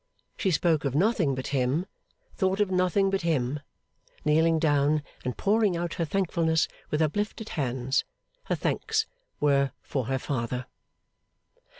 She 0.35 0.49
spoke 0.49 0.83
of 0.83 0.95
nothing 0.95 1.35
but 1.35 1.45
him, 1.53 1.85
thought 2.33 2.59
of 2.59 2.71
nothing 2.71 3.11
but 3.11 3.21
him. 3.21 3.59
Kneeling 4.25 4.57
down 4.57 5.03
and 5.23 5.37
pouring 5.37 5.77
out 5.77 5.93
her 5.93 6.05
thankfulness 6.05 6.67
with 6.89 7.03
uplifted 7.03 7.49
hands, 7.49 8.03
her 8.45 8.55
thanks 8.55 9.05
were 9.39 9.73
for 9.83 10.05
her 10.05 10.17
father. 10.17 10.65